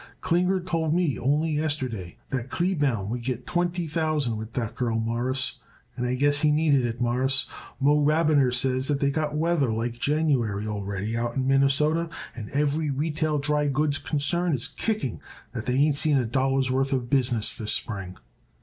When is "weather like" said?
9.35-9.93